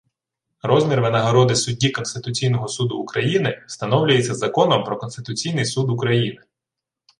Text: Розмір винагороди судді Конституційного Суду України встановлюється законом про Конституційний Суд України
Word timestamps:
Розмір 0.61 1.01
винагороди 1.01 1.55
судді 1.55 1.89
Конституційного 1.89 2.67
Суду 2.67 2.97
України 2.97 3.63
встановлюється 3.67 4.33
законом 4.35 4.83
про 4.83 4.97
Конституційний 4.97 5.65
Суд 5.65 5.89
України 5.89 6.41